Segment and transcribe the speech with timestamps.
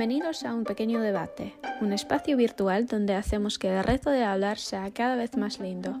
[0.00, 4.56] Bienvenidos a un pequeño debate, un espacio virtual donde hacemos que el reto de hablar
[4.56, 6.00] sea cada vez más lindo.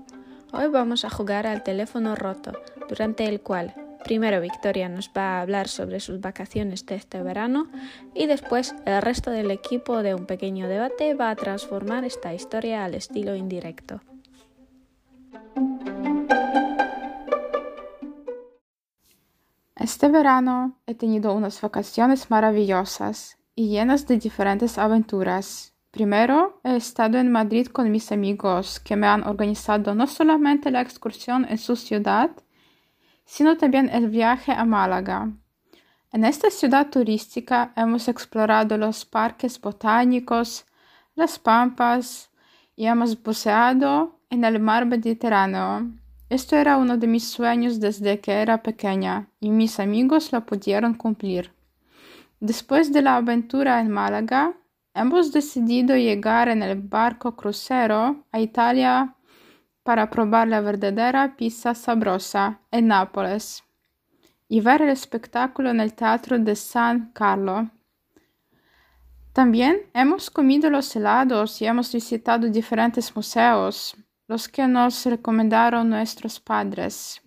[0.54, 2.52] Hoy vamos a jugar al teléfono roto,
[2.88, 7.68] durante el cual primero Victoria nos va a hablar sobre sus vacaciones de este verano
[8.14, 12.86] y después el resto del equipo de un pequeño debate va a transformar esta historia
[12.86, 14.00] al estilo indirecto.
[19.76, 25.74] Este verano he tenido unas vacaciones maravillosas y llenas de diferentes aventuras.
[25.90, 30.80] Primero, he estado en Madrid con mis amigos que me han organizado no solamente la
[30.80, 32.30] excursión en su ciudad,
[33.26, 35.30] sino también el viaje a Málaga.
[36.10, 40.64] En esta ciudad turística hemos explorado los parques botánicos,
[41.14, 42.30] las pampas
[42.76, 45.86] y hemos buceado en el mar Mediterráneo.
[46.30, 50.94] Esto era uno de mis sueños desde que era pequeña y mis amigos lo pudieron
[50.94, 51.59] cumplir.
[52.40, 54.54] Después de la aventura en Málaga,
[54.94, 59.14] hemos decidido llegar en el barco crucero a Italia
[59.82, 63.62] para probar la verdadera pizza sabrosa en Nápoles
[64.48, 67.70] y ver el espectáculo en el Teatro de San Carlo.
[69.34, 73.94] También hemos comido los helados y hemos visitado diferentes museos,
[74.26, 77.20] los que nos recomendaron nuestros padres.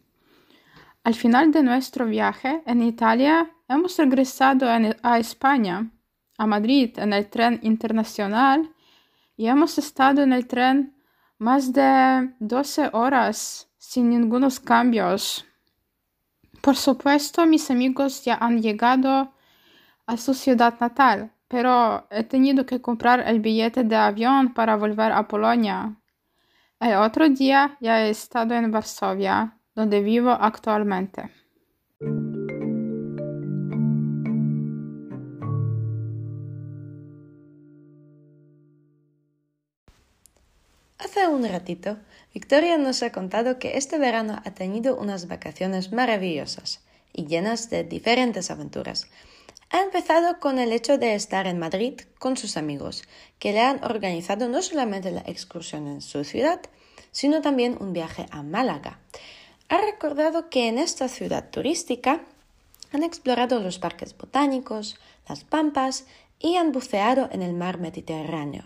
[1.03, 5.91] Al final de nuestro viaje en Italia hemos regresado a España,
[6.37, 8.73] a Madrid, en el tren internacional
[9.35, 10.95] y hemos estado en el tren
[11.39, 15.45] más de 12 horas sin ningunos cambios.
[16.61, 19.33] Por supuesto, mis amigos ya han llegado
[20.05, 25.11] a su ciudad natal, pero he tenido que comprar el billete de avión para volver
[25.11, 25.97] a Polonia.
[26.79, 31.31] El otro día ya he estado en Varsovia, donde vivo actualmente.
[40.97, 41.97] Hace un ratito,
[42.33, 47.83] Victoria nos ha contado que este verano ha tenido unas vacaciones maravillosas y llenas de
[47.83, 49.07] diferentes aventuras.
[49.69, 53.03] Ha empezado con el hecho de estar en Madrid con sus amigos,
[53.39, 56.61] que le han organizado no solamente la excursión en su ciudad,
[57.11, 58.99] sino también un viaje a Málaga.
[59.73, 62.21] Ha recordado que en esta ciudad turística
[62.91, 66.05] han explorado los parques botánicos, las pampas
[66.37, 68.65] y han buceado en el mar Mediterráneo.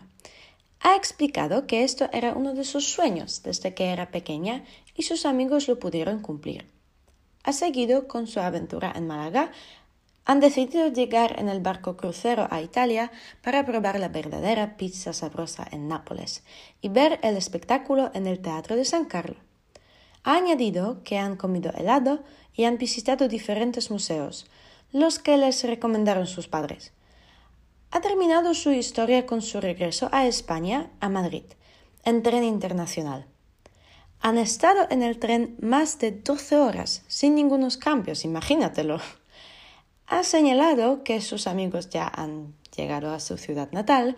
[0.81, 4.65] Ha explicado que esto era uno de sus sueños desde que era pequeña
[4.97, 6.67] y sus amigos lo pudieron cumplir.
[7.45, 9.53] Ha seguido con su aventura en Málaga.
[10.25, 15.65] Han decidido llegar en el barco crucero a Italia para probar la verdadera pizza sabrosa
[15.71, 16.43] en Nápoles
[16.81, 19.46] y ver el espectáculo en el Teatro de San Carlo.
[20.27, 22.19] Ha añadido que han comido helado
[22.53, 24.45] y han visitado diferentes museos,
[24.91, 26.91] los que les recomendaron sus padres.
[27.91, 31.45] Ha terminado su historia con su regreso a España, a Madrid,
[32.03, 33.25] en tren internacional.
[34.19, 38.99] Han estado en el tren más de 12 horas, sin ningunos cambios, imagínatelo.
[40.07, 44.17] Ha señalado que sus amigos ya han llegado a su ciudad natal,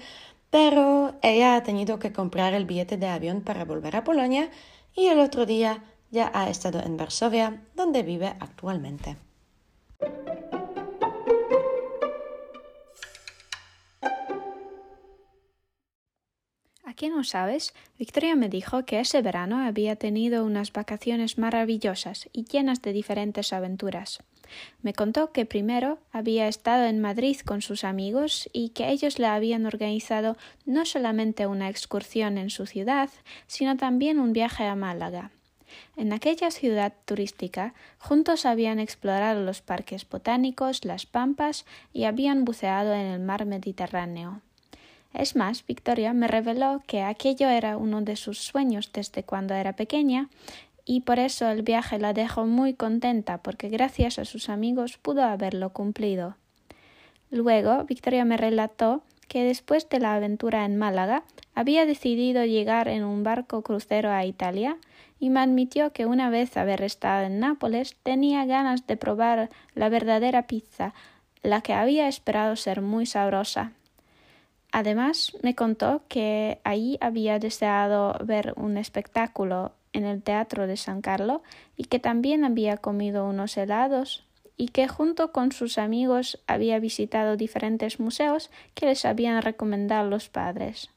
[0.49, 4.49] pero ella ha tenido que comprar el billete de avión para volver a Polonia
[4.95, 9.17] y el otro día ya ha estado en Varsovia, donde vive actualmente.
[16.99, 17.73] qué no sabes?
[17.97, 23.53] Victoria me dijo que ese verano había tenido unas vacaciones maravillosas y llenas de diferentes
[23.53, 24.21] aventuras.
[24.81, 29.27] Me contó que primero había estado en Madrid con sus amigos y que ellos le
[29.27, 33.09] habían organizado no solamente una excursión en su ciudad,
[33.47, 35.31] sino también un viaje a Málaga.
[35.95, 42.93] En aquella ciudad turística, juntos habían explorado los parques botánicos, las pampas y habían buceado
[42.93, 44.41] en el mar Mediterráneo.
[45.13, 49.73] Es más, Victoria me reveló que aquello era uno de sus sueños desde cuando era
[49.73, 50.29] pequeña
[50.85, 55.23] y por eso el viaje la dejó muy contenta porque gracias a sus amigos pudo
[55.23, 56.35] haberlo cumplido.
[57.31, 61.23] Luego, Victoria me relató que después de la aventura en Málaga
[61.53, 64.77] había decidido llegar en un barco crucero a Italia
[65.19, 69.89] y me admitió que una vez haber estado en Nápoles tenía ganas de probar la
[69.89, 70.93] verdadera pizza,
[71.43, 73.73] la que había esperado ser muy sabrosa.
[74.71, 81.01] Además, me contó que allí había deseado ver un espectáculo en el Teatro de San
[81.01, 81.41] Carlo
[81.75, 84.23] y que también había comido unos helados
[84.57, 90.29] y que junto con sus amigos había visitado diferentes museos que les habían recomendado los
[90.29, 90.91] padres.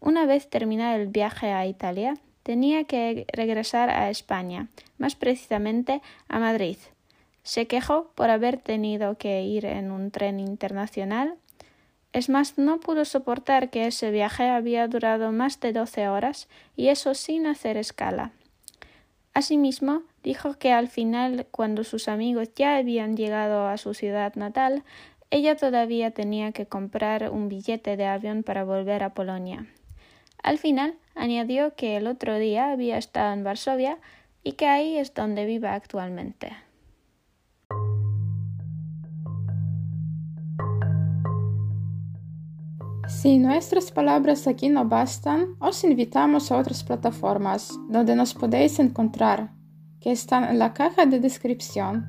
[0.00, 2.14] Una vez terminado el viaje a Italia,
[2.48, 6.78] tenía que regresar a España, más precisamente a Madrid.
[7.42, 11.34] Se quejó por haber tenido que ir en un tren internacional
[12.14, 16.88] Es más, no pudo soportar que ese viaje había durado más de doce horas, y
[16.88, 18.32] eso sin hacer escala.
[19.34, 24.84] Asimismo, dijo que al final, cuando sus amigos ya habían llegado a su ciudad natal,
[25.30, 29.66] ella todavía tenía que comprar un billete de avión para volver a Polonia.
[30.48, 33.98] Al final, añadió que el otro día había estado en Varsovia
[34.42, 36.52] y que ahí es donde vive actualmente.
[43.08, 49.50] Si nuestras palabras aquí no bastan, os invitamos a otras plataformas donde nos podéis encontrar,
[50.00, 52.06] que están en la caja de descripción.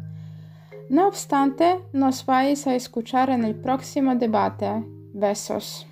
[0.90, 4.86] No obstante, nos vais a escuchar en el próximo debate.
[5.14, 5.89] Besos.